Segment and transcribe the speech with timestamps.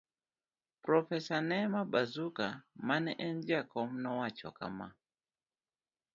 [0.83, 2.47] Profesa Nema Bazuka
[2.85, 4.87] ma ne en jakom nowacho kama